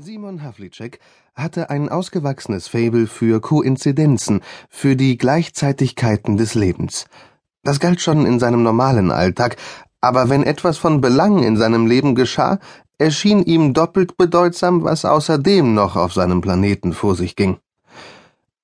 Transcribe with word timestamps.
Simon 0.00 0.44
Havlicek 0.44 1.00
hatte 1.34 1.70
ein 1.70 1.88
ausgewachsenes 1.88 2.68
Faible 2.68 3.08
für 3.08 3.40
Koinzidenzen, 3.40 4.42
für 4.68 4.94
die 4.94 5.18
Gleichzeitigkeiten 5.18 6.36
des 6.36 6.54
Lebens. 6.54 7.06
Das 7.64 7.80
galt 7.80 8.00
schon 8.00 8.24
in 8.24 8.38
seinem 8.38 8.62
normalen 8.62 9.10
Alltag, 9.10 9.56
aber 10.00 10.28
wenn 10.28 10.44
etwas 10.44 10.78
von 10.78 11.00
Belang 11.00 11.42
in 11.42 11.56
seinem 11.56 11.86
Leben 11.86 12.14
geschah, 12.14 12.60
erschien 12.98 13.42
ihm 13.42 13.74
doppelt 13.74 14.16
bedeutsam, 14.16 14.84
was 14.84 15.04
außerdem 15.04 15.74
noch 15.74 15.96
auf 15.96 16.12
seinem 16.12 16.42
Planeten 16.42 16.92
vor 16.92 17.16
sich 17.16 17.34
ging. 17.34 17.58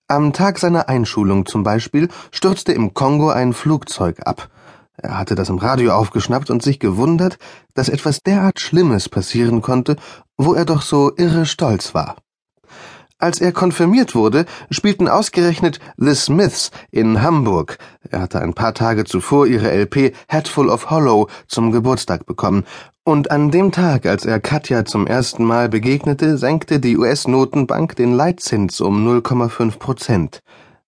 Am 0.07 0.33
Tag 0.33 0.61
seiner 0.61 0.89
Einschulung 0.89 1.47
zum 1.47 1.65
Beispiel 1.65 2.09
stürzte 2.31 2.73
im 2.73 2.95
Kongo 2.95 3.31
ein 3.31 3.55
Flugzeug 3.55 4.21
ab. 4.25 4.51
Er 4.97 5.19
hatte 5.19 5.35
das 5.35 5.49
im 5.49 5.59
Radio 5.59 5.93
aufgeschnappt 5.93 6.51
und 6.51 6.63
sich 6.63 6.79
gewundert, 6.79 7.39
dass 7.75 7.89
etwas 7.89 8.21
derart 8.21 8.61
Schlimmes 8.61 9.09
passieren 9.09 9.61
konnte, 9.61 9.97
wo 10.37 10.55
er 10.55 10.65
doch 10.65 10.83
so 10.83 11.13
irre 11.17 11.47
stolz 11.47 11.95
war. 11.95 12.17
Als 13.19 13.41
er 13.41 13.53
konfirmiert 13.53 14.15
wurde, 14.15 14.45
spielten 14.71 15.09
ausgerechnet 15.09 15.79
The 15.97 16.15
Smiths 16.15 16.71
in 16.91 17.23
Hamburg. 17.23 17.79
Er 18.11 18.21
hatte 18.21 18.41
ein 18.41 18.55
paar 18.55 18.75
Tage 18.75 19.05
zuvor 19.05 19.47
ihre 19.47 19.71
LP 19.71 20.15
Hatful 20.29 20.69
of 20.69 20.91
Hollow 20.91 21.29
zum 21.47 21.73
Geburtstag 21.73 22.27
bekommen. 22.27 22.65
Und 23.03 23.31
an 23.31 23.51
dem 23.51 23.73
Tag, 23.73 24.07
als 24.07 24.27
er 24.27 24.41
Katja 24.41 24.85
zum 24.85 25.07
ersten 25.07 25.45
Mal 25.45 25.69
begegnete, 25.69 26.39
senkte 26.39 26.81
die 26.81 26.97
US-Notenbank 26.97 27.97
den 27.97 28.15
Leitzins 28.15 28.81
um 28.81 29.07
0,5 29.07 29.79
Prozent. 29.79 30.43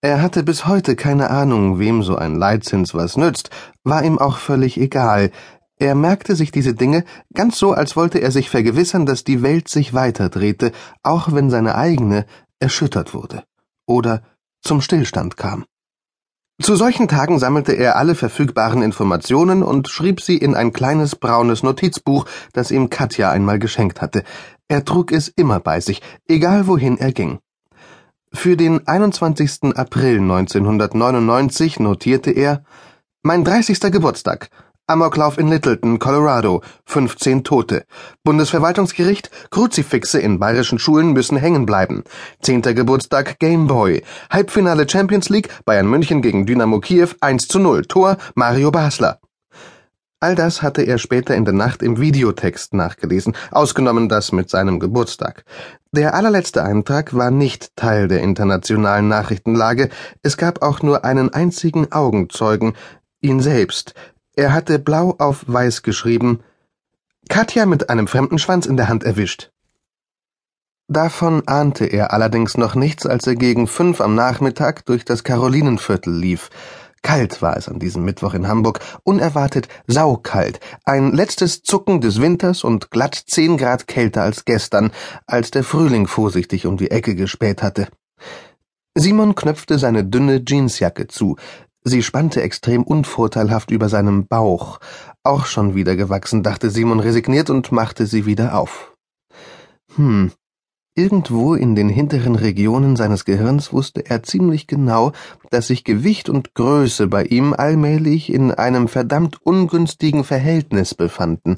Er 0.07 0.23
hatte 0.23 0.45
bis 0.45 0.69
heute 0.69 0.95
keine 0.95 1.31
Ahnung, 1.31 1.81
wem 1.81 2.05
so 2.05 2.15
ein 2.15 2.37
Leitzins 2.37 2.95
was 2.95 3.17
nützt, 3.17 3.51
war 3.83 4.05
ihm 4.05 4.21
auch 4.21 4.39
völlig 4.39 4.79
egal. 4.79 5.33
Er 5.81 5.97
merkte 5.97 6.37
sich 6.37 6.53
diese 6.53 6.75
Dinge 6.75 7.05
ganz 7.35 7.59
so, 7.59 7.73
als 7.73 7.97
wollte 7.97 8.21
er 8.21 8.31
sich 8.31 8.49
vergewissern, 8.49 9.05
dass 9.05 9.25
die 9.25 9.43
Welt 9.43 9.69
sich 9.69 9.95
weiterdrehte, 9.95 10.71
auch 11.03 11.33
wenn 11.33 11.51
seine 11.51 11.75
eigene 11.75 12.25
erschüttert 12.61 13.15
wurde 13.15 13.43
oder 13.85 14.23
zum 14.63 14.81
Stillstand 14.81 15.37
kam. 15.37 15.65
Zu 16.63 16.77
solchen 16.77 17.09
Tagen 17.09 17.41
sammelte 17.41 17.73
er 17.73 17.97
alle 17.97 18.15
verfügbaren 18.15 18.83
Informationen 18.83 19.65
und 19.65 19.89
schrieb 19.89 20.21
sie 20.21 20.37
in 20.37 20.55
ein 20.55 20.73
kleines 20.73 21.17
braunes 21.17 21.65
Notizbuch, 21.65 22.27
das 22.53 22.71
ihm 22.71 22.91
Katja 22.91 23.33
einmal 23.33 23.59
geschenkt 23.59 24.01
hatte. 24.01 24.23
Er 24.69 24.85
trug 24.85 25.11
es 25.11 25.27
immer 25.27 25.59
bei 25.59 25.81
sich, 25.81 26.01
egal 26.29 26.69
wohin 26.69 26.97
er 26.97 27.11
ging. 27.11 27.41
Für 28.33 28.57
den 28.57 28.87
21. 28.87 29.77
April 29.77 30.19
1999 30.21 31.81
notierte 31.81 32.31
er 32.31 32.65
Mein 33.23 33.45
30. 33.45 33.81
Geburtstag. 33.93 34.51
Amoklauf 34.89 35.37
in 35.39 35.49
Littleton, 35.49 35.99
Colorado. 35.99 36.63
15 36.85 37.45
Tote. 37.45 37.87
Bundesverwaltungsgericht. 38.25 39.31
Kruzifixe 39.51 40.21
in 40.21 40.39
bayerischen 40.39 40.79
Schulen 40.79 41.13
müssen 41.13 41.37
hängen 41.37 41.67
bleiben. 41.67 42.05
10. 42.43 42.63
Geburtstag 42.63 43.39
Gameboy. 43.41 44.03
Halbfinale 44.31 44.89
Champions 44.89 45.29
League. 45.29 45.49
Bayern 45.65 45.89
München 45.89 46.23
gegen 46.23 46.47
Dynamo 46.47 46.81
Kiew 46.81 47.09
1 47.21 47.49
zu 47.49 47.59
0. 47.59 47.87
Tor 47.87 48.17
Mario 48.35 48.71
Basler. 48.71 49.19
All 50.19 50.35
das 50.35 50.63
hatte 50.63 50.83
er 50.83 50.99
später 50.99 51.35
in 51.35 51.45
der 51.45 51.53
Nacht 51.53 51.83
im 51.83 52.01
Videotext 52.01 52.73
nachgelesen, 52.73 53.37
ausgenommen 53.51 54.09
das 54.09 54.33
mit 54.33 54.49
seinem 54.49 54.81
Geburtstag. 54.81 55.45
Der 55.93 56.15
allerletzte 56.15 56.65
Eintrag 56.65 57.15
war 57.15 57.31
nicht 57.31 57.77
Teil 57.77 58.09
der 58.09 58.23
internationalen 58.23 59.09
Nachrichtenlage, 59.09 59.91
es 60.23 60.37
gab 60.37 60.63
auch 60.63 60.83
nur 60.83 61.05
einen 61.05 61.33
einzigen 61.35 61.93
Augenzeugen, 61.93 62.75
ihn 63.21 63.41
selbst. 63.41 63.95
Er 64.35 64.53
hatte 64.53 64.79
blau 64.79 65.15
auf 65.19 65.45
weiß 65.47 65.83
geschrieben 65.83 66.41
Katja 67.29 67.67
mit 67.67 67.91
einem 67.91 68.07
Fremdenschwanz 68.07 68.67
in 68.67 68.77
der 68.77 68.89
Hand 68.89 69.05
erwischt. 69.05 69.51
Davon 70.89 71.43
ahnte 71.47 71.85
er 71.85 72.13
allerdings 72.13 72.57
noch 72.57 72.77
nichts, 72.77 73.05
als 73.07 73.27
er 73.27 73.35
gegen 73.35 73.67
fünf 73.67 74.01
am 74.01 74.15
Nachmittag 74.15 74.87
durch 74.87 75.05
das 75.05 75.25
Karolinenviertel 75.25 76.15
lief. 76.15 76.49
Kalt 77.03 77.41
war 77.43 77.57
es 77.57 77.69
an 77.69 77.79
diesem 77.79 78.05
Mittwoch 78.05 78.35
in 78.35 78.49
Hamburg, 78.49 78.81
unerwartet 79.05 79.69
saukalt, 79.87 80.61
ein 80.85 81.13
letztes 81.13 81.63
Zucken 81.63 82.01
des 82.01 82.21
Winters 82.21 82.65
und 82.65 82.91
glatt 82.91 83.15
zehn 83.15 83.57
Grad 83.57 83.87
kälter 83.87 84.23
als 84.23 84.45
gestern, 84.45 84.91
als 85.27 85.51
der 85.51 85.65
Frühling 85.65 86.07
vorsichtig 86.07 86.67
um 86.67 86.77
die 86.77 86.91
Ecke 86.91 87.15
gespäht 87.15 87.63
hatte. 87.63 87.89
Simon 88.95 89.35
knöpfte 89.35 89.79
seine 89.79 90.05
dünne 90.05 90.43
Jeansjacke 90.47 91.07
zu, 91.07 91.37
sie 91.85 92.03
spannte 92.03 92.43
extrem 92.43 92.83
unvorteilhaft 92.83 93.71
über 93.71 93.89
seinem 93.89 94.27
Bauch, 94.27 94.81
auch 95.23 95.47
schon 95.47 95.75
wieder 95.75 95.97
gewachsen, 95.97 96.43
dachte 96.43 96.71
Simon 96.71 97.01
resigniert 97.01 97.51
und 97.51 97.73
machte 97.73 98.07
sie 98.07 98.27
wieder 98.27 98.59
auf. 98.59 98.95
Hm, 99.97 100.33
Irgendwo 100.99 101.55
in 101.55 101.75
den 101.75 101.91
hinteren 101.91 102.37
Regionen 102.37 102.97
seines 102.97 103.27
Gehirns 103.27 103.71
wusste 103.71 104.09
er 104.09 104.23
ziemlich 104.23 104.67
genau, 104.67 105.13
dass 105.51 105.67
sich 105.67 105.85
Gewicht 105.85 106.31
und 106.31 106.55
Größe 106.55 107.07
bei 107.07 107.25
ihm 107.25 107.53
allmählich 107.53 108.33
in 108.33 108.51
einem 108.51 108.89
verdammt 108.89 109.37
ungünstigen 109.45 110.25
Verhältnis 110.25 110.95
befanden. 110.95 111.57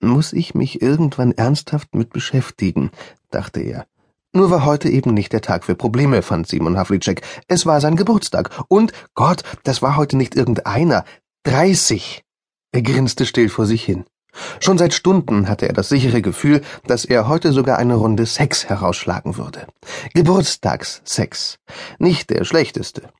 Muss 0.00 0.32
ich 0.32 0.54
mich 0.54 0.80
irgendwann 0.80 1.32
ernsthaft 1.32 1.94
mit 1.94 2.14
beschäftigen, 2.14 2.90
dachte 3.30 3.60
er. 3.60 3.84
Nur 4.32 4.50
war 4.50 4.64
heute 4.64 4.88
eben 4.88 5.12
nicht 5.12 5.34
der 5.34 5.42
Tag 5.42 5.64
für 5.64 5.74
Probleme, 5.74 6.22
fand 6.22 6.48
Simon 6.48 6.78
Havlicek. 6.78 7.20
Es 7.48 7.66
war 7.66 7.82
sein 7.82 7.96
Geburtstag. 7.96 8.48
Und, 8.68 8.94
Gott, 9.14 9.42
das 9.64 9.82
war 9.82 9.96
heute 9.96 10.16
nicht 10.16 10.34
irgendeiner. 10.34 11.04
Dreißig. 11.42 12.24
Er 12.72 12.80
grinste 12.80 13.26
still 13.26 13.50
vor 13.50 13.66
sich 13.66 13.84
hin. 13.84 14.06
Schon 14.60 14.78
seit 14.78 14.94
Stunden 14.94 15.48
hatte 15.48 15.66
er 15.66 15.74
das 15.74 15.88
sichere 15.88 16.22
Gefühl, 16.22 16.62
dass 16.86 17.04
er 17.04 17.28
heute 17.28 17.52
sogar 17.52 17.78
eine 17.78 17.94
Runde 17.94 18.26
Sex 18.26 18.68
herausschlagen 18.68 19.36
würde. 19.36 19.66
Geburtstagssex. 20.14 21.58
Nicht 21.98 22.30
der 22.30 22.44
schlechteste. 22.44 23.10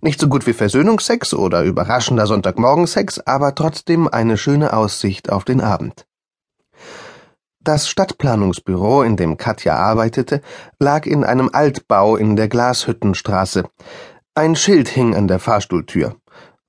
Nicht 0.00 0.20
so 0.20 0.28
gut 0.28 0.46
wie 0.46 0.52
Versöhnungsex 0.52 1.34
oder 1.34 1.62
überraschender 1.62 2.26
Sonntagmorgensex, 2.26 3.20
aber 3.20 3.54
trotzdem 3.54 4.08
eine 4.08 4.36
schöne 4.36 4.72
Aussicht 4.72 5.30
auf 5.30 5.44
den 5.44 5.60
Abend. 5.60 6.06
Das 7.62 7.90
Stadtplanungsbüro, 7.90 9.02
in 9.02 9.16
dem 9.16 9.36
Katja 9.36 9.76
arbeitete, 9.76 10.40
lag 10.78 11.04
in 11.04 11.24
einem 11.24 11.50
Altbau 11.52 12.16
in 12.16 12.34
der 12.36 12.48
Glashüttenstraße. 12.48 13.64
Ein 14.34 14.56
Schild 14.56 14.88
hing 14.88 15.14
an 15.14 15.28
der 15.28 15.38
Fahrstuhltür. 15.38 16.16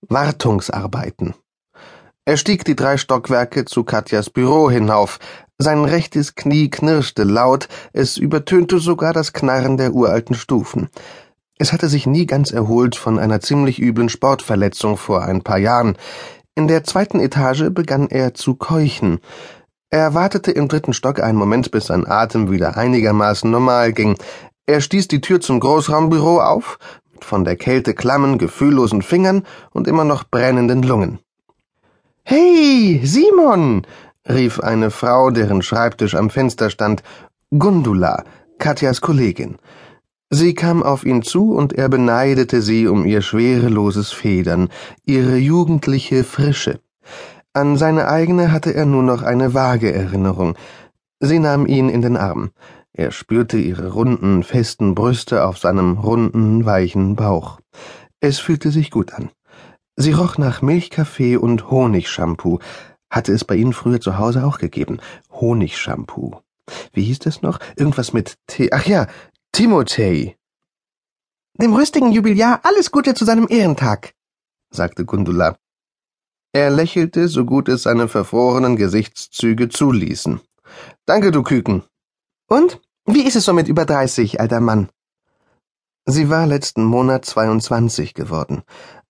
Wartungsarbeiten. 0.01 1.35
Er 2.23 2.37
stieg 2.37 2.63
die 2.65 2.75
drei 2.75 2.97
Stockwerke 2.97 3.65
zu 3.65 3.83
Katjas 3.83 4.29
Büro 4.29 4.69
hinauf. 4.69 5.17
Sein 5.57 5.83
rechtes 5.85 6.35
Knie 6.35 6.69
knirschte 6.69 7.23
laut, 7.23 7.67
es 7.93 8.17
übertönte 8.17 8.77
sogar 8.77 9.11
das 9.11 9.33
Knarren 9.33 9.77
der 9.77 9.93
uralten 9.93 10.35
Stufen. 10.35 10.89
Es 11.57 11.73
hatte 11.73 11.89
sich 11.89 12.05
nie 12.05 12.27
ganz 12.27 12.51
erholt 12.51 12.95
von 12.95 13.17
einer 13.17 13.39
ziemlich 13.39 13.81
üblen 13.81 14.09
Sportverletzung 14.09 14.97
vor 14.97 15.23
ein 15.23 15.41
paar 15.41 15.57
Jahren. 15.57 15.97
In 16.53 16.67
der 16.67 16.83
zweiten 16.83 17.19
Etage 17.19 17.71
begann 17.71 18.07
er 18.07 18.35
zu 18.35 18.53
keuchen. 18.53 19.19
Er 19.89 20.13
wartete 20.13 20.51
im 20.51 20.67
dritten 20.67 20.93
Stock 20.93 21.19
einen 21.19 21.39
Moment, 21.39 21.71
bis 21.71 21.87
sein 21.87 22.07
Atem 22.07 22.51
wieder 22.51 22.77
einigermaßen 22.77 23.49
normal 23.49 23.93
ging. 23.93 24.15
Er 24.67 24.79
stieß 24.79 25.07
die 25.07 25.21
Tür 25.21 25.41
zum 25.41 25.59
Großraumbüro 25.59 26.39
auf, 26.39 26.77
mit 27.11 27.25
von 27.25 27.45
der 27.45 27.55
Kälte 27.55 27.95
klammen, 27.95 28.37
gefühllosen 28.37 29.01
Fingern 29.01 29.43
und 29.71 29.87
immer 29.87 30.03
noch 30.03 30.23
brennenden 30.23 30.83
Lungen. 30.83 31.19
Hey, 32.33 33.01
Simon! 33.03 33.81
rief 34.25 34.61
eine 34.61 34.89
Frau, 34.89 35.31
deren 35.31 35.61
Schreibtisch 35.61 36.15
am 36.15 36.29
Fenster 36.29 36.69
stand, 36.69 37.03
Gundula, 37.49 38.23
Katjas 38.57 39.01
Kollegin. 39.01 39.57
Sie 40.29 40.53
kam 40.53 40.81
auf 40.81 41.03
ihn 41.03 41.23
zu 41.23 41.53
und 41.53 41.73
er 41.73 41.89
beneidete 41.89 42.61
sie 42.61 42.87
um 42.87 43.05
ihr 43.05 43.21
schwereloses 43.21 44.13
Federn, 44.13 44.69
ihre 45.03 45.35
jugendliche 45.35 46.23
Frische. 46.23 46.79
An 47.51 47.75
seine 47.75 48.07
eigene 48.07 48.53
hatte 48.53 48.73
er 48.73 48.85
nur 48.85 49.03
noch 49.03 49.23
eine 49.23 49.53
vage 49.53 49.93
Erinnerung. 49.93 50.55
Sie 51.19 51.39
nahm 51.39 51.65
ihn 51.65 51.89
in 51.89 52.01
den 52.01 52.15
Arm. 52.15 52.51
Er 52.93 53.11
spürte 53.11 53.57
ihre 53.57 53.91
runden, 53.91 54.43
festen 54.43 54.95
Brüste 54.95 55.43
auf 55.43 55.57
seinem 55.57 55.97
runden, 55.97 56.63
weichen 56.63 57.17
Bauch. 57.17 57.59
Es 58.21 58.39
fühlte 58.39 58.71
sich 58.71 58.89
gut 58.89 59.11
an. 59.11 59.31
Sie 59.95 60.13
roch 60.13 60.37
nach 60.37 60.61
Milchkaffee 60.61 61.37
und 61.37 61.69
Honigshampoo. 61.69 62.59
Hatte 63.09 63.33
es 63.33 63.43
bei 63.43 63.55
Ihnen 63.55 63.73
früher 63.73 63.99
zu 63.99 64.17
Hause 64.17 64.45
auch 64.45 64.57
gegeben. 64.57 64.99
Honigshampoo. 65.31 66.41
Wie 66.93 67.03
hieß 67.03 67.19
das 67.19 67.41
noch? 67.41 67.59
Irgendwas 67.75 68.13
mit 68.13 68.37
T. 68.47 68.71
Ach 68.71 68.85
ja, 68.85 69.07
Timothée. 69.53 70.35
Dem 71.61 71.75
rüstigen 71.75 72.11
Jubiläar 72.11 72.61
alles 72.63 72.91
Gute 72.91 73.13
zu 73.13 73.25
seinem 73.25 73.47
Ehrentag, 73.49 74.13
sagte 74.71 75.05
Gundula. 75.05 75.57
Er 76.53 76.69
lächelte, 76.69 77.27
so 77.27 77.45
gut 77.45 77.69
es 77.69 77.83
seine 77.83 78.07
verfrorenen 78.07 78.77
Gesichtszüge 78.77 79.69
zuließen. 79.69 80.41
Danke, 81.05 81.31
du 81.31 81.43
Küken. 81.43 81.83
Und? 82.47 82.81
Wie 83.05 83.23
ist 83.23 83.35
es 83.35 83.45
so 83.45 83.53
mit 83.53 83.67
über 83.67 83.85
dreißig, 83.85 84.39
alter 84.39 84.59
Mann? 84.59 84.89
Sie 86.05 86.29
war 86.29 86.47
letzten 86.47 86.83
Monat 86.83 87.25
22 87.25 88.13
geworden. 88.13 88.63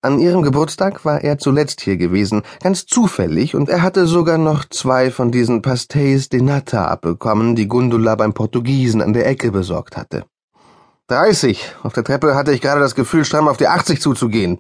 An 0.03 0.17
ihrem 0.17 0.41
Geburtstag 0.41 1.05
war 1.05 1.23
er 1.23 1.37
zuletzt 1.37 1.81
hier 1.81 1.95
gewesen, 1.95 2.41
ganz 2.59 2.87
zufällig, 2.87 3.53
und 3.53 3.69
er 3.69 3.83
hatte 3.83 4.07
sogar 4.07 4.39
noch 4.39 4.65
zwei 4.65 5.11
von 5.11 5.31
diesen 5.31 5.61
Pastéis 5.61 6.27
de 6.27 6.41
Nata 6.41 6.85
abbekommen, 6.85 7.55
die 7.55 7.67
Gundula 7.67 8.15
beim 8.15 8.33
Portugiesen 8.33 9.03
an 9.03 9.13
der 9.13 9.27
Ecke 9.27 9.51
besorgt 9.51 9.97
hatte. 9.97 10.25
Dreißig. 11.05 11.75
Auf 11.83 11.93
der 11.93 12.03
Treppe 12.03 12.33
hatte 12.33 12.51
ich 12.51 12.61
gerade 12.61 12.81
das 12.81 12.95
Gefühl, 12.95 13.25
stramm 13.25 13.47
auf 13.47 13.57
die 13.57 13.67
achtzig 13.67 14.01
zuzugehen, 14.01 14.59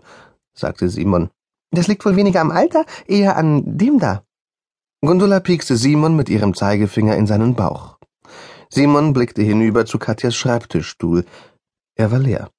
sagte 0.53 0.89
Simon. 0.89 1.31
Das 1.71 1.87
liegt 1.87 2.05
wohl 2.05 2.15
weniger 2.15 2.41
am 2.41 2.51
Alter, 2.51 2.85
eher 3.07 3.35
an 3.35 3.63
dem 3.65 3.97
da. 3.97 4.23
Gundula 5.03 5.39
piekste 5.39 5.75
Simon 5.75 6.15
mit 6.15 6.29
ihrem 6.29 6.53
Zeigefinger 6.53 7.15
in 7.15 7.25
seinen 7.25 7.55
Bauch. 7.55 7.97
Simon 8.69 9.13
blickte 9.13 9.41
hinüber 9.41 9.87
zu 9.87 9.97
Katjas 9.97 10.35
Schreibtischstuhl. 10.35 11.25
Er 11.95 12.11
war 12.11 12.19
leer. 12.19 12.51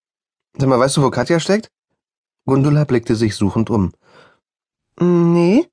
Sag 0.59 0.69
mal, 0.69 0.81
weißt 0.81 0.97
du, 0.97 1.03
wo 1.03 1.11
Katja 1.11 1.39
steckt? 1.39 1.71
Gundula 2.47 2.85
blickte 2.85 3.15
sich 3.15 3.37
suchend 3.37 3.71
um. 3.71 3.93
Nee, 5.01 5.67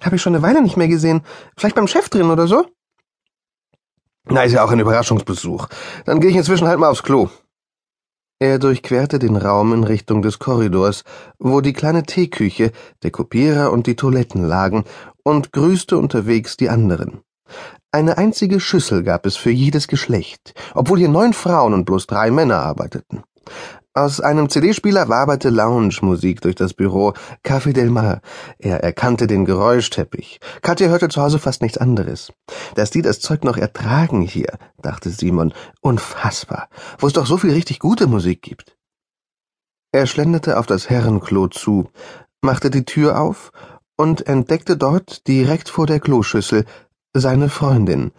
habe 0.00 0.16
ich 0.16 0.22
schon 0.22 0.34
eine 0.34 0.42
Weile 0.42 0.62
nicht 0.62 0.76
mehr 0.76 0.88
gesehen. 0.88 1.22
Vielleicht 1.56 1.76
beim 1.76 1.88
Chef 1.88 2.08
drin 2.08 2.30
oder 2.30 2.46
so? 2.46 2.66
Na, 4.24 4.44
ist 4.44 4.52
ja 4.52 4.64
auch 4.64 4.70
ein 4.70 4.80
Überraschungsbesuch. 4.80 5.68
Dann 6.04 6.20
gehe 6.20 6.30
ich 6.30 6.36
inzwischen 6.36 6.68
halt 6.68 6.78
mal 6.78 6.88
aufs 6.88 7.02
Klo. 7.02 7.28
Er 8.38 8.58
durchquerte 8.58 9.20
den 9.20 9.36
Raum 9.36 9.72
in 9.72 9.84
Richtung 9.84 10.22
des 10.22 10.40
Korridors, 10.40 11.04
wo 11.38 11.60
die 11.60 11.72
kleine 11.72 12.02
Teeküche, 12.02 12.72
der 13.02 13.12
Kopierer 13.12 13.70
und 13.70 13.86
die 13.86 13.94
Toiletten 13.94 14.44
lagen, 14.44 14.84
und 15.22 15.52
grüßte 15.52 15.96
unterwegs 15.96 16.56
die 16.56 16.68
anderen. 16.68 17.20
Eine 17.92 18.18
einzige 18.18 18.58
Schüssel 18.58 19.04
gab 19.04 19.26
es 19.26 19.36
für 19.36 19.50
jedes 19.50 19.86
Geschlecht, 19.86 20.54
obwohl 20.74 20.98
hier 20.98 21.08
neun 21.08 21.34
Frauen 21.34 21.74
und 21.74 21.84
bloß 21.84 22.06
drei 22.06 22.30
Männer 22.30 22.58
arbeiteten. 22.58 23.22
Aus 23.94 24.20
einem 24.20 24.48
CD-Spieler 24.48 25.10
waberte 25.10 25.50
Lounge-Musik 25.50 26.40
durch 26.40 26.54
das 26.54 26.72
Büro. 26.72 27.12
Café 27.44 27.74
Del 27.74 27.90
Mar. 27.90 28.22
Er 28.58 28.82
erkannte 28.82 29.26
den 29.26 29.44
Geräuschteppich. 29.44 30.40
Katja 30.62 30.88
hörte 30.88 31.10
zu 31.10 31.20
Hause 31.20 31.38
fast 31.38 31.60
nichts 31.60 31.76
anderes. 31.76 32.32
Dass 32.74 32.90
die 32.90 33.02
das 33.02 33.20
Zeug 33.20 33.44
noch 33.44 33.58
ertragen 33.58 34.22
hier, 34.22 34.58
dachte 34.80 35.10
Simon. 35.10 35.52
Unfassbar. 35.82 36.70
Wo 37.00 37.06
es 37.06 37.12
doch 37.12 37.26
so 37.26 37.36
viel 37.36 37.52
richtig 37.52 37.80
gute 37.80 38.06
Musik 38.06 38.40
gibt. 38.40 38.78
Er 39.92 40.06
schlenderte 40.06 40.58
auf 40.58 40.64
das 40.64 40.88
Herrenklo 40.88 41.48
zu, 41.48 41.90
machte 42.40 42.70
die 42.70 42.86
Tür 42.86 43.20
auf 43.20 43.52
und 43.98 44.26
entdeckte 44.26 44.78
dort, 44.78 45.26
direkt 45.28 45.68
vor 45.68 45.86
der 45.86 46.00
Kloschüssel, 46.00 46.64
seine 47.12 47.50
Freundin. 47.50 48.12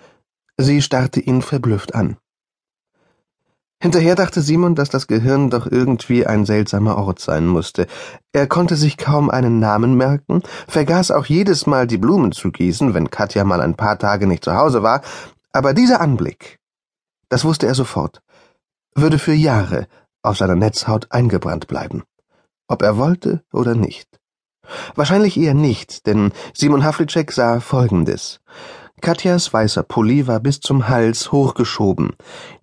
Sie 0.56 0.84
starrte 0.84 1.20
ihn 1.20 1.42
verblüfft 1.42 1.96
an. 1.96 2.18
Hinterher 3.84 4.16
dachte 4.16 4.42
Simon, 4.42 4.76
dass 4.76 4.88
das 4.88 5.08
Gehirn 5.08 5.50
doch 5.50 5.68
irgendwie 5.70 6.26
ein 6.26 6.46
seltsamer 6.46 6.98
Ort 6.98 7.20
sein 7.20 7.46
musste. 7.46 7.86
Er 8.32 8.48
konnte 8.48 8.78
sich 8.78 8.96
kaum 8.96 9.30
einen 9.30 9.60
Namen 9.60 9.98
merken, 9.98 10.42
vergaß 10.70 11.12
auch 11.12 11.26
jedes 11.26 11.68
Mal 11.68 11.86
die 11.86 11.98
Blumen 11.98 12.32
zu 12.32 12.50
gießen, 12.50 12.94
wenn 12.94 13.12
Katja 13.12 13.44
mal 13.44 13.60
ein 13.60 13.76
paar 13.76 14.00
Tage 14.00 14.26
nicht 14.26 14.46
zu 14.46 14.56
Hause 14.56 14.84
war, 14.84 15.02
aber 15.52 15.74
dieser 15.74 16.00
Anblick, 16.00 16.60
das 17.28 17.44
wusste 17.44 17.68
er 17.68 17.76
sofort, 17.76 18.22
würde 18.96 19.20
für 19.20 19.34
Jahre 19.34 19.88
auf 20.22 20.38
seiner 20.38 20.56
Netzhaut 20.56 21.12
eingebrannt 21.12 21.68
bleiben, 21.68 22.04
ob 22.70 22.84
er 22.84 22.96
wollte 22.96 23.44
oder 23.52 23.76
nicht. 23.76 24.08
Wahrscheinlich 24.96 25.36
eher 25.36 25.56
nicht, 25.56 26.08
denn 26.08 26.32
Simon 26.54 26.86
Havlicek 26.86 27.34
sah 27.34 27.60
Folgendes. 27.60 28.40
Katjas 29.04 29.52
weißer 29.52 29.84
Pulli 29.84 30.28
war 30.28 30.40
bis 30.40 30.62
zum 30.62 30.88
Hals 30.88 31.34
hochgeschoben, 31.34 32.14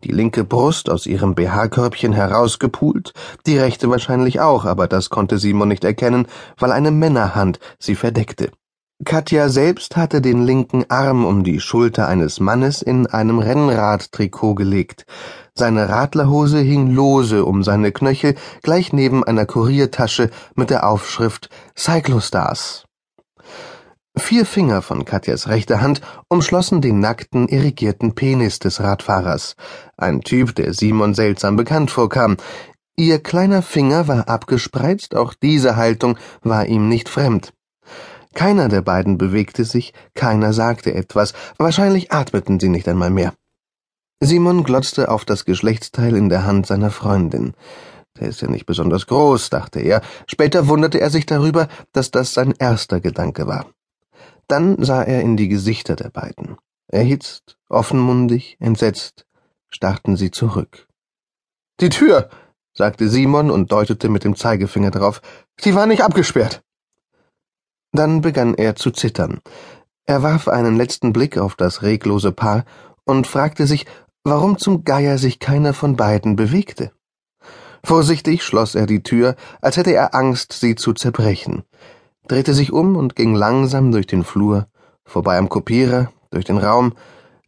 die 0.04 0.10
linke 0.10 0.42
Brust 0.42 0.88
aus 0.88 1.04
ihrem 1.04 1.34
BH-Körbchen 1.34 2.14
herausgepult, 2.14 3.12
die 3.46 3.58
rechte 3.58 3.90
wahrscheinlich 3.90 4.40
auch, 4.40 4.64
aber 4.64 4.88
das 4.88 5.10
konnte 5.10 5.36
Simon 5.36 5.68
nicht 5.68 5.84
erkennen, 5.84 6.26
weil 6.56 6.72
eine 6.72 6.92
Männerhand 6.92 7.60
sie 7.78 7.94
verdeckte. 7.94 8.50
Katja 9.04 9.50
selbst 9.50 9.98
hatte 9.98 10.22
den 10.22 10.46
linken 10.46 10.86
Arm 10.88 11.26
um 11.26 11.44
die 11.44 11.60
Schulter 11.60 12.08
eines 12.08 12.40
Mannes 12.40 12.80
in 12.80 13.06
einem 13.06 13.38
Rennradtrikot 13.38 14.54
gelegt. 14.54 15.04
Seine 15.54 15.90
Radlerhose 15.90 16.60
hing 16.60 16.90
lose 16.90 17.44
um 17.44 17.62
seine 17.62 17.92
Knöchel, 17.92 18.34
gleich 18.62 18.94
neben 18.94 19.24
einer 19.24 19.44
Kuriertasche 19.44 20.30
mit 20.54 20.70
der 20.70 20.88
Aufschrift 20.88 21.50
Cyclostars. 21.76 22.86
Vier 24.20 24.46
Finger 24.46 24.80
von 24.80 25.04
Katjas 25.04 25.48
rechter 25.48 25.80
Hand 25.80 26.02
umschlossen 26.28 26.80
den 26.80 27.00
nackten, 27.00 27.48
irrigierten 27.48 28.14
Penis 28.14 28.60
des 28.60 28.80
Radfahrers, 28.80 29.56
ein 29.96 30.20
Typ, 30.20 30.54
der 30.54 30.72
Simon 30.72 31.14
seltsam 31.14 31.56
bekannt 31.56 31.90
vorkam. 31.90 32.36
Ihr 32.96 33.18
kleiner 33.20 33.60
Finger 33.60 34.06
war 34.06 34.28
abgespreizt, 34.28 35.16
auch 35.16 35.34
diese 35.34 35.74
Haltung 35.74 36.16
war 36.42 36.66
ihm 36.66 36.88
nicht 36.88 37.08
fremd. 37.08 37.52
Keiner 38.32 38.68
der 38.68 38.82
beiden 38.82 39.18
bewegte 39.18 39.64
sich, 39.64 39.94
keiner 40.14 40.52
sagte 40.52 40.94
etwas, 40.94 41.32
wahrscheinlich 41.58 42.12
atmeten 42.12 42.60
sie 42.60 42.68
nicht 42.68 42.86
einmal 42.88 43.10
mehr. 43.10 43.32
Simon 44.20 44.62
glotzte 44.62 45.08
auf 45.08 45.24
das 45.24 45.44
Geschlechtsteil 45.44 46.14
in 46.14 46.28
der 46.28 46.46
Hand 46.46 46.66
seiner 46.66 46.90
Freundin. 46.90 47.54
Der 48.20 48.28
ist 48.28 48.42
ja 48.42 48.48
nicht 48.48 48.66
besonders 48.66 49.08
groß, 49.08 49.50
dachte 49.50 49.80
er. 49.80 50.02
Später 50.28 50.68
wunderte 50.68 51.00
er 51.00 51.10
sich 51.10 51.26
darüber, 51.26 51.66
dass 51.92 52.12
das 52.12 52.34
sein 52.34 52.54
erster 52.58 53.00
Gedanke 53.00 53.48
war. 53.48 53.66
Dann 54.50 54.82
sah 54.82 55.04
er 55.04 55.20
in 55.20 55.36
die 55.36 55.46
Gesichter 55.46 55.94
der 55.94 56.10
beiden. 56.10 56.56
Erhitzt, 56.88 57.56
offenmundig, 57.68 58.56
entsetzt, 58.58 59.24
starrten 59.68 60.16
sie 60.16 60.32
zurück. 60.32 60.88
Die 61.78 61.88
Tür, 61.88 62.28
sagte 62.72 63.08
Simon 63.08 63.52
und 63.52 63.70
deutete 63.70 64.08
mit 64.08 64.24
dem 64.24 64.34
Zeigefinger 64.34 64.90
drauf. 64.90 65.22
Sie 65.60 65.76
war 65.76 65.86
nicht 65.86 66.02
abgesperrt. 66.02 66.64
Dann 67.92 68.22
begann 68.22 68.54
er 68.54 68.74
zu 68.74 68.90
zittern. 68.90 69.40
Er 70.04 70.24
warf 70.24 70.48
einen 70.48 70.76
letzten 70.76 71.12
Blick 71.12 71.38
auf 71.38 71.54
das 71.54 71.82
reglose 71.82 72.32
Paar 72.32 72.64
und 73.04 73.28
fragte 73.28 73.68
sich, 73.68 73.86
warum 74.24 74.58
zum 74.58 74.82
Geier 74.82 75.18
sich 75.18 75.38
keiner 75.38 75.74
von 75.74 75.94
beiden 75.94 76.34
bewegte. 76.34 76.90
Vorsichtig 77.84 78.42
schloss 78.42 78.74
er 78.74 78.86
die 78.86 79.04
Tür, 79.04 79.36
als 79.60 79.76
hätte 79.76 79.92
er 79.92 80.12
Angst, 80.16 80.54
sie 80.54 80.74
zu 80.74 80.92
zerbrechen 80.92 81.62
drehte 82.30 82.54
sich 82.54 82.72
um 82.72 82.96
und 82.96 83.16
ging 83.16 83.34
langsam 83.34 83.90
durch 83.90 84.06
den 84.06 84.22
Flur, 84.22 84.68
vorbei 85.04 85.36
am 85.36 85.48
Kopierer, 85.48 86.12
durch 86.30 86.44
den 86.44 86.58
Raum, 86.58 86.94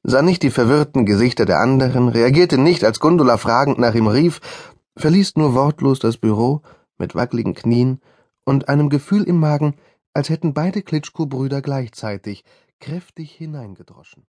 sah 0.02 0.22
nicht 0.22 0.42
die 0.42 0.50
verwirrten 0.50 1.06
Gesichter 1.06 1.44
der 1.44 1.60
anderen, 1.60 2.08
reagierte 2.08 2.58
nicht, 2.58 2.82
als 2.84 2.98
Gundula 2.98 3.36
fragend 3.36 3.78
nach 3.78 3.94
ihm 3.94 4.08
rief, 4.08 4.40
verließ 4.96 5.36
nur 5.36 5.54
wortlos 5.54 6.00
das 6.00 6.16
Büro 6.16 6.62
mit 6.98 7.14
wackeligen 7.14 7.54
Knien 7.54 8.00
und 8.44 8.68
einem 8.68 8.88
Gefühl 8.88 9.22
im 9.22 9.38
Magen, 9.38 9.76
als 10.14 10.30
hätten 10.30 10.52
beide 10.52 10.82
Klitschko-Brüder 10.82 11.62
gleichzeitig 11.62 12.44
kräftig 12.80 13.32
hineingedroschen. 13.32 14.26